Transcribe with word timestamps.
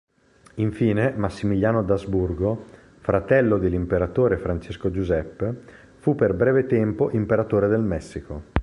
Infine 0.55 1.13
Massimiliano 1.15 1.83
d'Asburgo, 1.83 2.59
fratello 3.01 3.59
dell'imperatore 3.59 4.37
Francesco 4.39 4.89
Giuseppe, 4.89 5.61
fu 5.99 6.15
per 6.15 6.33
breve 6.33 6.65
tempo 6.65 7.11
Imperatore 7.11 7.67
del 7.67 7.81
Messico. 7.83 8.43